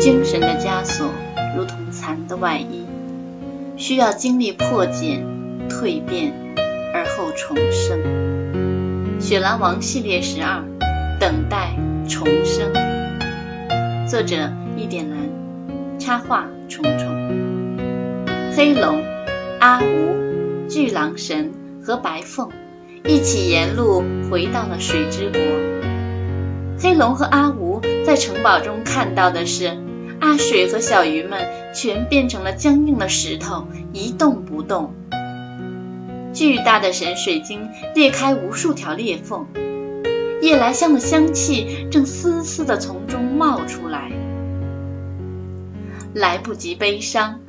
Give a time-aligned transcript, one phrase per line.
[0.00, 1.10] 精神的枷锁
[1.54, 2.86] 如同蚕的外衣，
[3.76, 5.26] 需要经历破茧、
[5.68, 6.32] 蜕变
[6.94, 7.98] 而后重生。
[9.22, 10.64] 《雪狼王》系列十二，
[11.20, 11.76] 等待
[12.08, 12.72] 重生。
[14.08, 18.26] 作者：一点蓝，插画：虫虫。
[18.56, 19.04] 黑龙、
[19.60, 21.52] 阿吴、巨狼神
[21.84, 22.48] 和白凤
[23.04, 25.40] 一起沿路回到了水之国。
[26.80, 29.76] 黑龙和阿吴在城堡中看到的是，
[30.20, 34.94] 阿水和小鱼们全变成了僵硬的石头，一动不动。
[36.32, 39.46] 巨大的神水晶裂开无数条裂缝，
[40.40, 44.12] 夜来香的香气正丝丝的从中冒出来。
[46.14, 47.40] 来不及悲伤，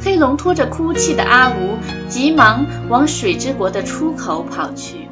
[0.00, 1.76] 黑龙拖着哭泣的阿吴，
[2.08, 5.08] 急忙往水之国的出口跑去。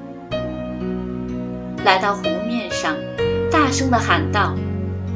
[1.85, 2.97] 来到湖面上。
[3.51, 4.57] 大声的喊道：“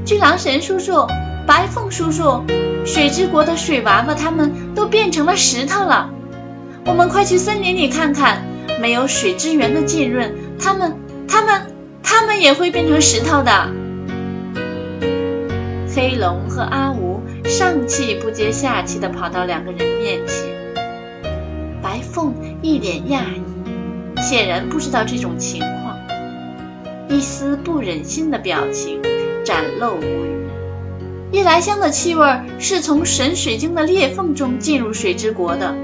[0.06, 1.08] 巨狼神叔叔，
[1.48, 2.44] 白凤叔叔，
[2.84, 6.10] 水之国的水娃娃他们都变成了石头了。
[6.84, 8.42] 我们快去森林里看看，
[8.82, 13.70] 没有水之源的浸润，他们、他们、他们也会变成石头的。”
[15.96, 20.50] 黑龙和阿吴上气不接下气地跑到两个人面前。
[21.82, 25.96] 白凤一脸讶异，显然不知道这种情况。
[27.08, 29.00] 一丝不忍心的表情
[29.46, 30.37] 展露无余。
[31.30, 35.74] 夜来香的气味是从神水晶的裂缝中进入水之国的。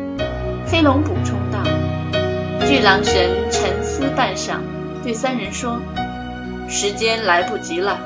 [0.67, 1.59] 黑龙补充道。
[2.67, 4.57] 巨狼神沉思半晌，
[5.03, 5.81] 对三人说
[6.69, 7.99] ：“时间来不及了，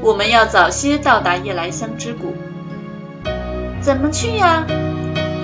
[0.00, 2.34] 我们要早些到达夜来香之谷。”
[3.80, 4.66] 怎么去呀？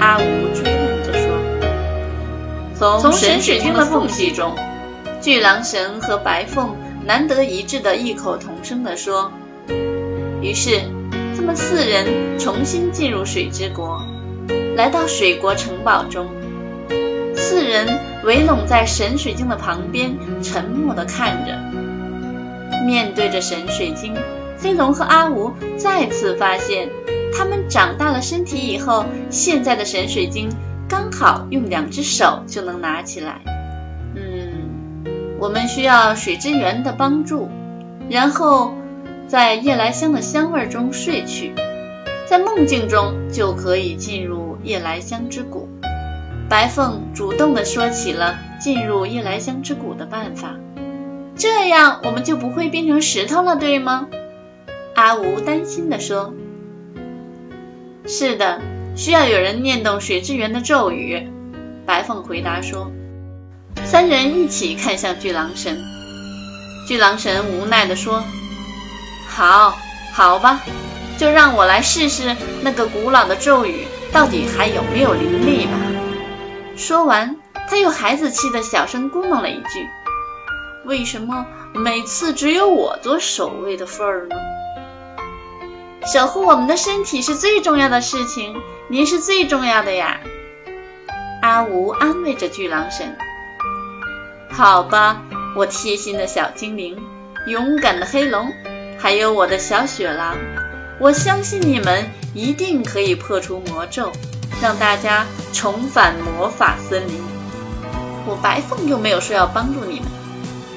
[0.01, 4.57] 阿吴追问着说：“从神水晶的缝隙中。”
[5.23, 6.77] 巨狼神和白凤。
[7.07, 9.33] 难得一致的异口同声地说。
[10.43, 10.83] 于是，
[11.39, 14.03] 他们四人重新进入水之国，
[14.77, 16.27] 来到水国城堡中。
[17.37, 17.87] 四人
[18.25, 21.57] 围拢在神水晶的旁边，沉默地看着。
[22.85, 24.15] 面对着神水晶，
[24.57, 26.89] 飞龙和阿吴再次发现，
[27.33, 30.49] 他们长大了身体以后，现在的神水晶
[30.89, 33.43] 刚好用两只手就能拿起来。
[34.17, 35.05] 嗯
[35.39, 37.49] 我们需要水之源的帮助，
[38.11, 38.75] 然后
[39.29, 41.53] 在夜来香的香味中睡去，
[42.27, 45.69] 在梦境中就可以进入夜来香之谷。
[46.49, 50.57] 白凤主动地说起了进入夜来香之谷的办法，
[51.37, 54.09] 这样我们就不会变成石头了，对吗？
[54.95, 56.33] 阿吴担心地说。
[58.07, 58.63] 是的，
[58.97, 61.31] 需要有人念动水之源的咒语。
[61.85, 62.91] 白凤回答说。
[63.85, 65.79] 三人一起看向巨狼神，
[66.89, 68.25] 巨狼神无奈地说
[69.39, 69.79] ：“好，
[70.13, 70.63] 好吧，
[71.17, 75.79] 就让我来试试那个古老的咒语到底还有没有灵力吧。”
[76.77, 77.37] 说完，
[77.71, 79.89] 他又孩子气的小声咕哝了一句
[80.85, 84.35] ：“为什么每次只有我做守卫的份儿呢？
[86.13, 90.19] 守护我们的身体是最重要的事情，您是最重要的呀。”
[91.43, 93.17] 阿吴安慰着巨狼神。
[94.51, 95.23] 好吧，
[95.55, 97.01] 我贴心的小精灵，
[97.47, 98.53] 勇敢的黑龙，
[99.01, 100.37] 还有我的小雪狼，
[100.99, 104.11] 我相信你们一定可以破除魔咒，
[104.61, 107.23] 让大家重返魔法森林。
[108.27, 110.09] 我白凤又没有说要帮助你们。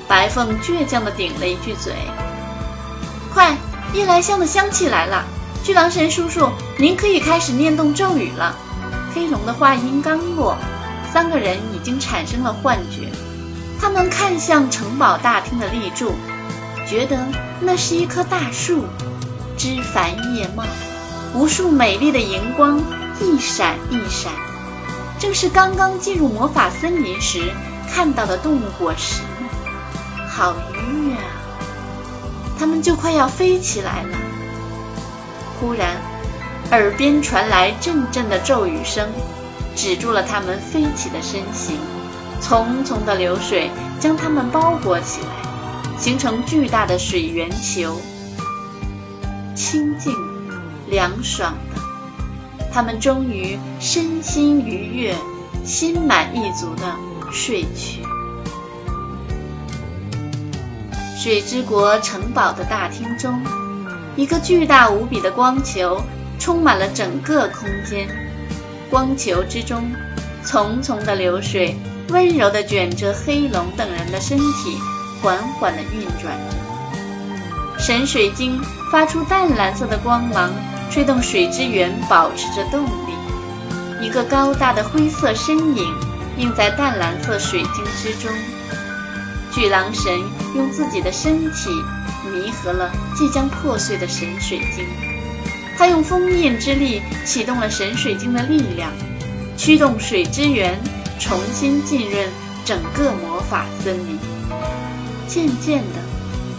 [0.08, 1.94] 白凤倔强的顶了一句嘴。
[3.34, 3.58] 快，
[3.94, 5.26] 夜来香的香气来了，
[5.64, 8.56] 巨狼神叔叔，您可以开始念动咒语了。
[9.16, 10.56] 黑龙的话音刚落，
[11.12, 13.10] 三个人已经产生了幻觉。
[13.81, 16.14] 他们看向城堡大厅的立柱，
[16.91, 17.25] 觉得
[17.62, 18.84] 那是一棵大树，
[19.56, 20.66] 枝繁叶茂，
[21.34, 22.81] 无数美丽的荧光
[23.22, 24.34] 一闪一闪，
[25.18, 27.53] 正是刚刚进入魔法森林时
[27.90, 30.28] 看到的动物果实呢。
[30.28, 31.31] 好愉悦啊！
[32.59, 34.18] 他们就快要飞起来了。
[35.62, 35.95] 忽然，
[36.71, 39.07] 耳边传来阵阵的咒语声，
[39.77, 41.77] 止住了他们飞起的身形。
[42.42, 45.41] 淙淙的流水将它们包裹起来，
[46.01, 48.01] 形成巨大的水圆球。
[49.53, 50.12] 清静、
[50.89, 51.80] 凉爽的，
[52.74, 55.15] 他们终于身心愉悦、
[55.63, 56.95] 心满意足的
[57.31, 58.01] 睡去。
[61.19, 63.39] 水之国城堡的大厅中，
[64.15, 66.01] 一个巨大无比的光球
[66.39, 68.07] 充满了整个空间。
[68.89, 69.92] 光球之中，
[70.44, 71.75] 淙淙的流水。
[72.09, 74.77] 温柔地卷着黑龙等人的身体，
[75.21, 76.38] 缓缓地运转。
[77.79, 80.51] 神水晶发出淡蓝色的光芒，
[80.91, 83.13] 吹动水之源，保持着动力。
[84.01, 85.95] 一个高大的灰色身影
[86.38, 88.31] 映在淡蓝色水晶之中。
[89.51, 90.12] 巨狼神
[90.56, 91.69] 用自己的身体
[92.31, 94.85] 弥合了即将破碎的神水晶，
[95.77, 98.91] 他用封印之力启动了神水晶的力量，
[99.57, 100.79] 驱动水之源
[101.19, 102.29] 重新浸润
[102.63, 104.41] 整个魔法森林。
[105.33, 106.00] 渐渐的，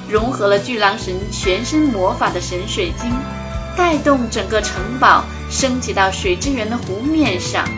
[0.09, 3.13] 融合了巨狼神全身魔法的神水晶，
[3.77, 7.69] 带动整个城堡升起到水之源的湖面上，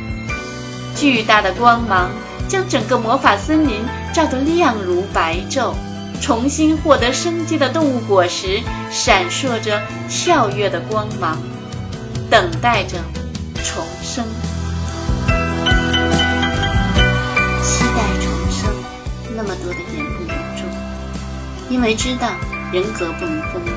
[0.95, 2.11] 巨大的光芒。
[2.47, 3.81] 将整个魔法森林
[4.13, 5.73] 照得亮如白昼，
[6.21, 8.61] 重新获得生机的动物果实
[8.91, 11.39] 闪烁着跳跃的光芒，
[12.31, 12.99] 等待着
[21.75, 22.31] 因为知道
[22.73, 23.75] 人格不能分裂，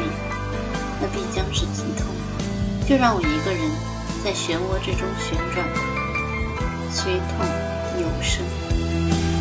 [1.01, 2.05] 那必将是极痛。
[2.87, 3.59] 就让我一个人
[4.23, 5.65] 在漩涡之中旋转，
[6.91, 7.43] 虽痛。
[7.99, 8.45] 有生，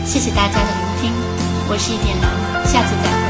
[0.06, 1.12] 谢谢大家的聆听，
[1.68, 3.25] 我是一点蓝，下次再会。